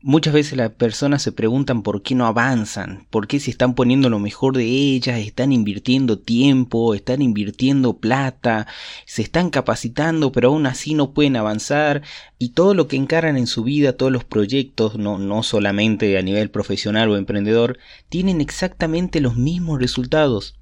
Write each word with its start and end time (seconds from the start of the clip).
Muchas 0.00 0.32
veces 0.32 0.56
las 0.56 0.70
personas 0.70 1.22
se 1.22 1.32
preguntan 1.32 1.82
por 1.82 2.02
qué 2.02 2.14
no 2.14 2.26
avanzan, 2.26 3.08
por 3.10 3.26
qué 3.26 3.40
se 3.40 3.50
están 3.50 3.74
poniendo 3.74 4.08
lo 4.08 4.20
mejor 4.20 4.56
de 4.56 4.64
ellas, 4.64 5.18
están 5.18 5.50
invirtiendo 5.50 6.20
tiempo, 6.20 6.94
están 6.94 7.20
invirtiendo 7.20 7.98
plata, 7.98 8.68
se 9.06 9.22
están 9.22 9.50
capacitando, 9.50 10.30
pero 10.30 10.50
aún 10.50 10.66
así 10.66 10.94
no 10.94 11.12
pueden 11.12 11.34
avanzar 11.34 12.02
y 12.38 12.50
todo 12.50 12.74
lo 12.74 12.86
que 12.86 12.94
encaran 12.94 13.36
en 13.36 13.48
su 13.48 13.64
vida, 13.64 13.96
todos 13.96 14.12
los 14.12 14.22
proyectos, 14.22 14.96
no, 14.96 15.18
no 15.18 15.42
solamente 15.42 16.16
a 16.16 16.22
nivel 16.22 16.48
profesional 16.50 17.10
o 17.10 17.16
emprendedor, 17.16 17.76
tienen 18.08 18.40
exactamente 18.40 19.20
los 19.20 19.34
mismos 19.34 19.80
resultados. 19.80 20.60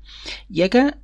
Y 0.49 0.63
acá 0.63 0.97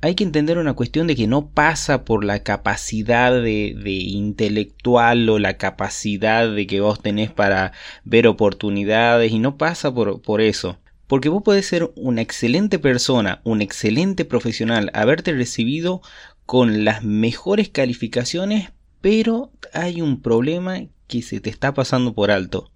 hay 0.00 0.14
que 0.14 0.24
entender 0.24 0.58
una 0.58 0.74
cuestión 0.74 1.06
de 1.08 1.16
que 1.16 1.26
no 1.26 1.50
pasa 1.50 2.04
por 2.04 2.24
la 2.24 2.42
capacidad 2.42 3.32
de, 3.32 3.74
intelectual 3.84 5.28
o 5.28 5.38
la 5.38 5.56
capacidad 5.56 6.48
de 6.48 6.66
que 6.66 6.80
vos 6.80 7.02
tenés 7.02 7.32
para 7.32 7.72
ver 8.04 8.28
oportunidades 8.28 9.32
y 9.32 9.38
no 9.40 9.56
pasa 9.56 9.92
por, 9.92 10.22
por 10.22 10.40
eso. 10.40 10.78
Porque 11.08 11.28
vos 11.28 11.42
podés 11.42 11.66
ser 11.66 11.90
una 11.96 12.20
excelente 12.20 12.78
persona, 12.78 13.40
un 13.42 13.60
excelente 13.60 14.24
profesional, 14.24 14.90
haberte 14.94 15.32
recibido 15.32 16.02
con 16.46 16.84
las 16.84 17.02
mejores 17.02 17.68
calificaciones, 17.68 18.70
pero 19.00 19.50
hay 19.72 20.00
un 20.00 20.20
problema 20.20 20.82
que 21.06 21.22
se 21.22 21.40
te 21.40 21.50
está 21.50 21.74
pasando 21.74 22.14
por 22.14 22.30
alto. 22.30 22.70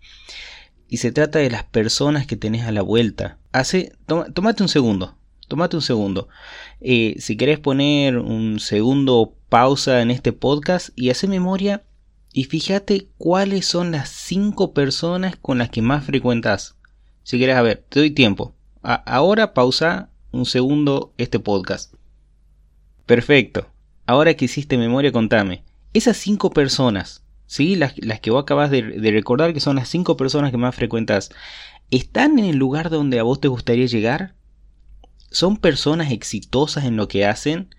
Y 0.89 0.97
se 0.97 1.13
trata 1.13 1.39
de 1.39 1.51
las 1.51 1.65
personas 1.65 2.27
que 2.27 2.37
tenés 2.37 2.65
a 2.65 2.73
la 2.73 2.83
vuelta. 2.83 3.39
Hace, 3.53 3.93
tómate 4.07 4.63
un 4.63 4.69
segundo, 4.69 5.17
Tómate 5.53 5.77
un 5.77 5.83
segundo. 5.83 6.29
Eh, 6.81 7.17
si 7.19 7.37
querés 7.37 7.59
poner 7.59 8.17
un 8.17 8.59
segundo 8.59 9.37
pausa 9.51 10.01
en 10.01 10.11
este 10.11 10.33
podcast 10.33 10.89
y 10.97 11.11
hace 11.11 11.29
memoria 11.29 11.83
y 12.33 12.45
fíjate 12.45 13.09
cuáles 13.19 13.67
son 13.67 13.93
las 13.93 14.09
cinco 14.09 14.73
personas 14.73 15.37
con 15.37 15.59
las 15.59 15.69
que 15.69 15.83
más 15.83 16.07
frecuentas. 16.07 16.79
Si 17.23 17.39
querés, 17.39 17.57
a 17.57 17.61
ver, 17.61 17.85
te 17.87 18.01
doy 18.01 18.13
tiempo. 18.13 18.55
ahora 18.83 19.53
pausa 19.53 20.09
un 20.31 20.47
segundo 20.47 21.13
este 21.19 21.39
podcast. 21.39 21.93
Perfecto. 23.05 23.67
Ahora 24.07 24.33
que 24.33 24.47
hiciste 24.47 24.79
memoria, 24.79 25.13
contame. 25.13 25.65
Esas 25.93 26.17
cinco 26.17 26.49
personas, 26.49 27.27
¿sí? 27.45 27.77
Las, 27.77 27.93
que 28.23 28.31
vos 28.31 28.45
acabas 28.45 28.71
de, 28.71 28.81
de, 28.81 29.11
recordar 29.11 29.53
que 29.53 29.61
son 29.61 29.77
las 29.77 29.91
cinco 29.91 30.17
personas 30.17 30.51
que 30.51 30.57
más 30.57 30.75
frecuentas, 30.75 31.29
¿están 31.91 32.39
en 32.39 32.47
el 32.47 32.57
lugar 32.57 32.89
donde 32.89 33.19
a 33.19 33.23
vos 33.23 33.39
te 33.39 33.49
gustaría 33.49 33.85
llegar? 33.85 34.35
Son 35.33 35.57
personas 35.57 36.13
exitosas 36.13 36.85
en 36.85 36.97
lo 36.97 37.09
que 37.09 37.27
hacen 37.27 37.75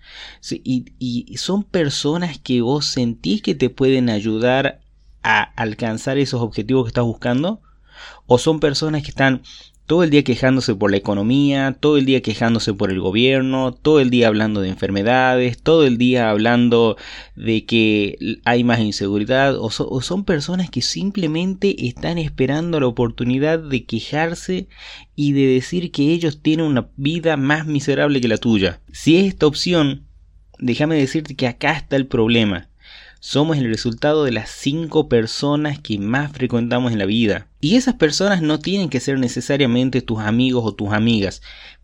y, 0.50 1.36
son 1.36 1.64
personas 1.64 2.38
que 2.38 2.60
vos 2.60 2.86
sentís 2.86 3.42
que 3.42 3.54
te 3.54 3.70
pueden 3.70 4.10
ayudar 4.10 4.80
a 5.22 5.42
alcanzar 5.42 6.18
esos 6.18 6.42
objetivos 6.42 6.84
que 6.84 6.88
estás 6.88 7.04
buscando 7.04 7.62
o 8.26 8.38
son 8.38 8.60
personas 8.60 9.02
que 9.02 9.10
están 9.10 9.42
todo 9.86 10.02
el 10.02 10.10
día 10.10 10.24
quejándose 10.24 10.74
por 10.74 10.90
la 10.90 10.96
economía, 10.96 11.76
todo 11.78 11.98
el 11.98 12.06
día 12.06 12.22
quejándose 12.22 12.72
por 12.72 12.90
el 12.90 13.00
gobierno, 13.00 13.72
todo 13.72 14.00
el 14.00 14.08
día 14.10 14.28
hablando 14.28 14.60
de 14.60 14.70
enfermedades, 14.70 15.60
todo 15.60 15.84
el 15.84 15.98
día 15.98 16.30
hablando 16.30 16.96
de 17.36 17.66
que 17.66 18.40
hay 18.44 18.64
más 18.64 18.80
inseguridad, 18.80 19.56
o, 19.58 19.70
son 19.70 20.24
personas 20.24 20.70
que 20.70 20.80
simplemente 20.80 21.86
están 21.86 22.18
esperando 22.18 22.80
la 22.80 22.86
oportunidad 22.86 23.58
de 23.58 23.84
quejarse 23.84 24.68
y 25.14 25.32
de 25.32 25.46
decir 25.46 25.90
que 25.90 26.12
ellos 26.12 26.40
tienen 26.40 26.66
una 26.66 26.88
vida 26.96 27.36
más 27.36 27.66
miserable 27.66 28.20
que 28.20 28.28
la 28.28 28.38
tuya. 28.38 28.80
Si 28.92 29.16
es 29.16 29.26
esta 29.26 29.46
opción, 29.46 30.06
déjame 30.58 30.96
decirte 30.96 31.36
que 31.36 31.46
acá 31.46 31.72
está 31.72 31.96
el 31.96 32.06
problema 32.06 32.68
somos 33.24 33.56
el 33.56 33.64
resultado 33.64 34.24
de 34.24 34.32
las 34.32 34.50
cinco 34.50 35.08
personas 35.08 35.78
que 35.78 35.98
más 35.98 36.30
frecuentamos 36.32 36.92
en 36.92 36.98
la 36.98 37.06
vida. 37.06 37.48
Y 37.58 37.76
esas 37.76 37.94
personas 37.94 38.42
no 38.42 38.58
tienen 38.58 38.90
que 38.90 39.00
ser 39.00 39.18
necesariamente 39.18 40.02
tus 40.02 40.18
amigos 40.18 40.62
o 40.66 40.74
tus 40.74 40.92
amigas. 40.92 41.40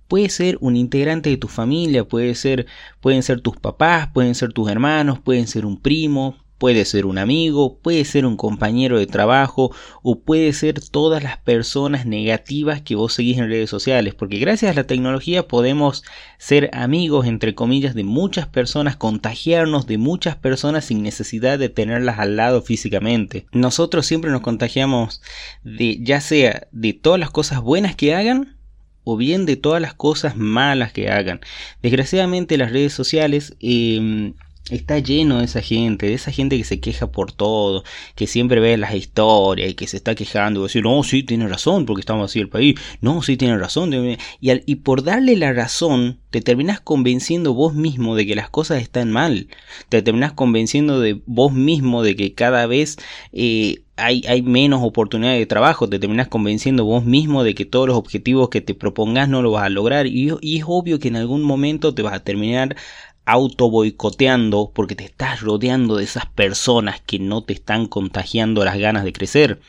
Puede 0.07 0.29
ser 0.29 0.59
un 0.61 0.77
integrante 0.77 1.31
de 1.31 1.39
tu 1.39 1.49
familia, 1.49 2.05
puede 2.05 2.35
ser, 2.35 2.67
pueden 3.01 3.23
ser 3.23 3.41
tus 3.41 3.57
papás, 3.57 4.09
pueden 4.13 4.35
ser 4.35 4.53
tus 4.53 4.71
hermanos, 4.71 5.19
pueden 5.19 5.47
ser 5.47 5.65
un 5.65 5.81
primo, 5.81 6.37
Puede 6.61 6.85
ser 6.85 7.07
un 7.07 7.17
amigo, 7.17 7.79
puede 7.79 8.05
ser 8.05 8.27
un 8.27 8.37
compañero 8.37 8.99
de 8.99 9.07
trabajo 9.07 9.75
o 10.03 10.21
puede 10.21 10.53
ser 10.53 10.79
todas 10.79 11.23
las 11.23 11.39
personas 11.39 12.05
negativas 12.05 12.83
que 12.83 12.97
vos 12.97 13.15
seguís 13.15 13.39
en 13.39 13.49
redes 13.49 13.71
sociales, 13.71 14.15
porque 14.15 14.39
gracias 14.39 14.71
a 14.71 14.75
la 14.75 14.87
tecnología 14.87 15.49
podemos 15.49 16.05
ser 16.37 16.69
amigos 16.75 17.27
entre 17.27 17.55
comillas 17.55 17.95
de 17.95 18.05
muchas 18.05 18.47
personas, 18.47 18.97
contagiarnos 18.97 19.87
de 19.87 19.97
muchas 19.97 20.37
personas 20.37 20.85
sin 20.85 21.03
necesidad 21.03 21.59
de 21.59 21.71
tenerlas 21.71 22.19
al 22.19 22.37
lado 22.37 22.61
físicamente. 22.61 23.47
Nosotros 23.53 24.05
siempre 24.05 24.31
nos 24.31 24.43
contagiamos 24.43 25.23
de 25.65 25.99
ya 26.03 26.21
sea 26.21 26.69
de 26.73 26.93
todas 26.93 27.19
las 27.19 27.31
cosas 27.31 27.63
buenas 27.63 27.97
que 27.97 28.15
hagan 28.15 28.59
o 29.03 29.17
bien 29.17 29.47
de 29.47 29.57
todas 29.57 29.81
las 29.81 29.95
cosas 29.95 30.37
malas 30.37 30.93
que 30.93 31.09
hagan. 31.09 31.41
Desgraciadamente 31.81 32.59
las 32.59 32.71
redes 32.71 32.93
sociales 32.93 33.57
eh, 33.61 34.35
está 34.71 34.99
lleno 34.99 35.39
de 35.39 35.45
esa 35.45 35.61
gente, 35.63 36.07
de 36.07 36.15
esa 36.15 36.31
gente 36.33 36.57
que 36.57 36.65
se 36.65 36.81
queja 36.81 37.11
por 37.11 37.33
todo, 37.33 37.85
que 38.15 38.27
siempre 38.27 38.61
ve 38.61 38.77
las 38.77 38.95
historias 38.95 39.71
y 39.71 39.75
que 39.75 39.87
se 39.87 39.97
está 39.97 40.15
quejando 40.15 40.61
y 40.61 40.63
decir, 40.65 40.83
no, 40.83 41.03
sí, 41.03 41.23
tiene 41.23 41.49
razón, 41.49 41.87
porque 41.87 42.01
estamos 42.01 42.31
así 42.31 42.41
el 42.41 42.49
país, 42.49 42.75
no, 43.01 43.23
sí, 43.23 43.37
tiene 43.37 43.59
razón. 43.59 43.93
Y, 43.95 44.19
y 44.41 44.75
por 44.77 45.03
darle 45.03 45.37
la 45.37 45.53
razón, 45.53 46.21
te 46.31 46.41
terminas 46.41 46.81
convenciendo 46.81 47.55
vos 47.55 47.75
mismo 47.75 48.17
de 48.17 48.27
que 48.27 48.35
las 48.37 48.51
cosas 48.51 48.83
están 48.83 49.11
mal, 49.11 49.49
te 49.89 50.03
terminas 50.03 50.33
convenciendo 50.33 51.01
de 51.01 51.21
vos 51.27 51.53
mismo 51.53 52.03
de 52.03 52.17
que 52.17 52.35
cada 52.35 52.67
vez... 52.67 52.97
Eh, 53.33 53.83
hay, 54.01 54.23
hay, 54.27 54.43
menos 54.43 54.83
oportunidades 54.83 55.39
de 55.39 55.47
trabajo, 55.47 55.89
te 55.89 55.99
terminas 55.99 56.29
convenciendo 56.29 56.85
vos 56.85 57.05
mismo 57.05 57.45
de 57.45 57.55
que 57.55 57.65
todos 57.65 57.87
los 57.87 57.97
objetivos 57.97 58.49
que 58.49 58.61
te 58.61 58.75
propongas 58.75 59.29
no 59.29 59.43
lo 59.43 59.53
vas 59.53 59.65
a 59.65 59.69
lograr. 59.69 60.07
Y, 60.07 60.29
es 60.29 60.65
obvio 60.67 60.99
que 60.99 61.09
en 61.09 61.17
algún 61.17 61.43
momento 61.43 61.95
te 61.95 62.03
vas 62.03 62.15
a 62.15 62.25
terminar 62.25 62.77
auto 63.25 63.71
boicoteando 63.71 64.73
porque 64.75 64.97
te 64.97 65.05
estás 65.05 65.41
rodeando 65.41 65.97
de 65.97 66.05
esas 66.05 66.27
personas 66.27 67.01
que 67.01 67.19
no 67.19 67.43
te 67.43 67.53
están 67.53 67.87
contagiando 67.87 68.65
las 68.65 68.79
ganas 68.79 69.05
de 69.05 69.13
crecer. 69.13 69.61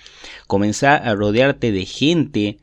Comenzá 0.48 0.96
a 0.96 1.14
rodearte 1.16 1.72
de 1.72 1.86
gente 1.86 2.60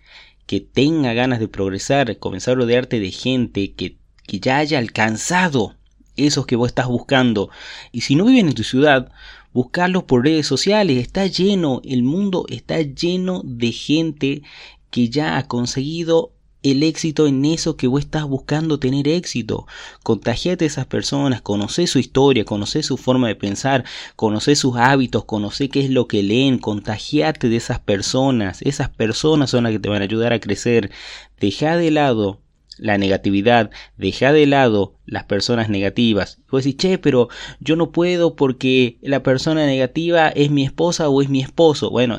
que 0.47 0.60
tenga 0.60 1.12
ganas 1.12 1.41
de 1.41 1.49
progresar, 1.49 2.19
comenzá 2.19 2.53
a 2.53 2.54
rodearte 2.54 3.00
de 3.00 3.10
gente 3.10 3.72
que, 3.75 3.99
que 4.26 4.41
ya 4.41 4.59
haya 4.59 4.78
alcanzado 4.78 5.76
esos 6.16 6.47
que 6.47 6.56
vos 6.56 6.69
estás 6.69 6.87
buscando. 6.87 7.50
Y 7.93 8.00
si 8.00 8.15
no 8.15 8.25
viven 8.25 8.49
en 8.49 8.55
tu 8.55 8.65
ciudad, 8.65 9.12
buscarlos 9.53 10.05
por 10.05 10.25
redes 10.25 10.47
sociales. 10.47 10.99
Está 10.99 11.26
lleno, 11.26 11.81
el 11.84 12.03
mundo 12.03 12.44
está 12.49 12.81
lleno 12.81 13.43
de 13.44 13.72
gente 13.72 14.43
que 14.91 15.09
ya 15.09 15.37
ha 15.37 15.47
conseguido 15.47 16.32
el 16.62 16.82
éxito 16.82 17.26
en 17.26 17.44
eso 17.44 17.76
que 17.76 17.86
vos 17.86 18.00
estás 18.00 18.24
buscando 18.24 18.78
tener 18.78 19.08
éxito. 19.08 19.66
Contagiate 20.02 20.64
a 20.64 20.69
esas 20.69 20.86
personas, 20.86 21.41
conoce 21.41 21.86
su 21.86 21.98
historia, 21.98 22.44
conoce 22.44 22.82
su 22.82 22.96
forma 22.96 23.28
de 23.28 23.36
pensar, 23.36 23.84
conoce 24.16 24.56
sus 24.56 24.76
hábitos, 24.76 25.24
conoce 25.24 25.69
qué 25.69 25.80
es 25.80 25.91
lo 25.91 26.08
que 26.08 26.22
leen, 26.22 26.58
contagiate 26.58 27.48
de 27.48 27.56
esas 27.56 27.80
personas. 27.80 28.62
Esas 28.62 28.88
personas 28.88 29.50
son 29.50 29.64
las 29.64 29.72
que 29.72 29.78
te 29.78 29.88
van 29.88 30.02
a 30.02 30.04
ayudar 30.04 30.32
a 30.32 30.41
crecer. 30.41 30.91
Deja 31.38 31.76
de 31.76 31.91
lado 31.91 32.41
la 32.78 32.98
negatividad, 32.98 33.70
deja 33.96 34.32
de 34.32 34.46
lado 34.46 34.94
las 35.06 35.24
personas 35.24 35.68
negativas. 35.68 36.38
Vos 36.50 36.64
decís, 36.64 36.76
che, 36.76 36.98
pero 36.98 37.28
yo 37.60 37.76
no 37.76 37.90
puedo 37.92 38.36
porque 38.36 38.98
la 39.00 39.22
persona 39.22 39.66
negativa 39.66 40.28
es 40.28 40.50
mi 40.50 40.64
esposa 40.64 41.08
o 41.08 41.22
es 41.22 41.28
mi 41.28 41.40
esposo. 41.40 41.90
Bueno, 41.90 42.18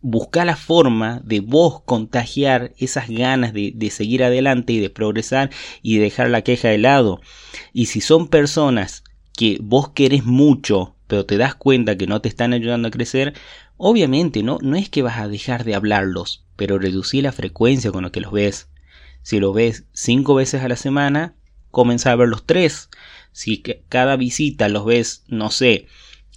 busca 0.00 0.44
la 0.44 0.56
forma 0.56 1.20
de 1.24 1.40
vos 1.40 1.82
contagiar 1.82 2.72
esas 2.78 3.08
ganas 3.08 3.52
de, 3.52 3.90
seguir 3.90 4.24
adelante 4.24 4.72
y 4.72 4.80
de 4.80 4.90
progresar 4.90 5.50
y 5.82 5.96
de 5.96 6.04
dejar 6.04 6.30
la 6.30 6.42
queja 6.42 6.68
de 6.68 6.78
lado. 6.78 7.20
Y 7.72 7.86
si 7.86 8.00
son 8.00 8.28
personas 8.28 9.04
que 9.36 9.58
vos 9.60 9.90
querés 9.90 10.24
mucho, 10.24 10.94
pero 11.06 11.26
te 11.26 11.36
das 11.36 11.54
cuenta 11.54 11.96
que 11.96 12.06
no 12.06 12.20
te 12.20 12.28
están 12.28 12.52
ayudando 12.52 12.88
a 12.88 12.90
crecer, 12.90 13.34
obviamente 13.76 14.42
no, 14.42 14.58
no 14.62 14.76
es 14.76 14.88
que 14.88 15.02
vas 15.02 15.18
a 15.18 15.28
dejar 15.28 15.64
de 15.64 15.74
hablarlos, 15.74 16.44
pero 16.56 16.78
reducir 16.78 17.24
la 17.24 17.32
frecuencia 17.32 17.90
con 17.90 18.04
la 18.04 18.10
que 18.10 18.20
los 18.20 18.32
ves. 18.32 18.68
Si 19.22 19.40
lo 19.40 19.52
ves 19.52 19.84
cinco 19.92 20.34
veces 20.34 20.62
a 20.62 20.68
la 20.68 20.76
semana, 20.76 21.34
comienza 21.70 22.12
a 22.12 22.16
verlos 22.16 22.44
tres. 22.46 22.90
Si 23.32 23.62
cada 23.88 24.16
visita 24.16 24.68
los 24.68 24.84
ves, 24.84 25.24
no 25.28 25.50
sé, 25.50 25.86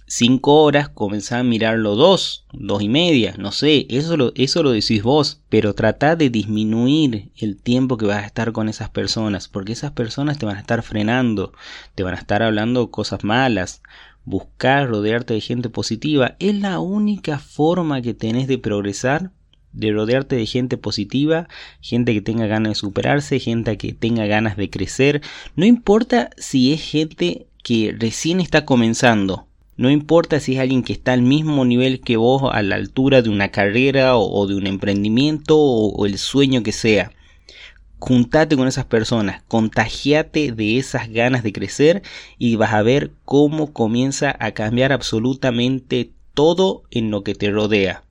cinco 0.06 0.62
horas, 0.62 0.88
comienza 0.88 1.38
a 1.38 1.42
mirarlo 1.42 1.96
dos, 1.96 2.46
dos 2.52 2.82
y 2.82 2.88
media, 2.88 3.34
no 3.38 3.52
sé, 3.52 3.86
eso 3.88 4.16
lo, 4.16 4.32
eso 4.36 4.62
lo 4.62 4.70
decís 4.70 5.02
vos, 5.02 5.40
pero 5.48 5.74
trata 5.74 6.14
de 6.14 6.30
disminuir 6.30 7.30
el 7.36 7.56
tiempo 7.56 7.96
que 7.96 8.06
vas 8.06 8.22
a 8.22 8.26
estar 8.26 8.52
con 8.52 8.68
esas 8.68 8.90
personas, 8.90 9.48
porque 9.48 9.72
esas 9.72 9.92
personas 9.92 10.38
te 10.38 10.46
van 10.46 10.56
a 10.56 10.60
estar 10.60 10.82
frenando, 10.82 11.52
te 11.94 12.02
van 12.02 12.14
a 12.14 12.18
estar 12.18 12.42
hablando 12.42 12.90
cosas 12.90 13.24
malas. 13.24 13.82
Buscar 14.26 14.88
rodearte 14.88 15.34
de 15.34 15.40
gente 15.40 15.68
positiva 15.68 16.36
es 16.38 16.54
la 16.54 16.78
única 16.78 17.38
forma 17.38 18.00
que 18.00 18.14
tenés 18.14 18.48
de 18.48 18.56
progresar 18.56 19.32
de 19.74 19.92
rodearte 19.92 20.36
de 20.36 20.46
gente 20.46 20.76
positiva, 20.76 21.48
gente 21.80 22.14
que 22.14 22.22
tenga 22.22 22.46
ganas 22.46 22.70
de 22.70 22.76
superarse, 22.76 23.38
gente 23.40 23.76
que 23.76 23.92
tenga 23.92 24.26
ganas 24.26 24.56
de 24.56 24.70
crecer. 24.70 25.20
No 25.56 25.66
importa 25.66 26.30
si 26.36 26.72
es 26.72 26.80
gente 26.80 27.46
que 27.62 27.94
recién 27.98 28.40
está 28.40 28.64
comenzando. 28.64 29.46
No 29.76 29.90
importa 29.90 30.38
si 30.38 30.54
es 30.54 30.60
alguien 30.60 30.84
que 30.84 30.92
está 30.92 31.14
al 31.14 31.22
mismo 31.22 31.64
nivel 31.64 32.00
que 32.00 32.16
vos, 32.16 32.42
a 32.52 32.62
la 32.62 32.76
altura 32.76 33.22
de 33.22 33.30
una 33.30 33.50
carrera 33.50 34.16
o, 34.16 34.46
de 34.46 34.54
un 34.54 34.68
emprendimiento 34.68 35.58
o, 35.58 36.06
el 36.06 36.18
sueño 36.18 36.62
que 36.62 36.70
sea. 36.70 37.10
Juntate 37.98 38.56
con 38.56 38.68
esas 38.68 38.84
personas, 38.84 39.42
contagiate 39.48 40.52
de 40.52 40.78
esas 40.78 41.08
ganas 41.08 41.42
de 41.42 41.52
crecer 41.52 42.02
y 42.38 42.54
vas 42.54 42.72
a 42.72 42.82
ver 42.82 43.10
cómo 43.24 43.72
comienza 43.72 44.36
a 44.38 44.52
cambiar 44.52 44.92
absolutamente 44.92 46.12
todo 46.34 46.84
en 46.90 47.10
lo 47.10 47.24
que 47.24 47.34
te 47.34 47.50
rodea. 47.50 48.03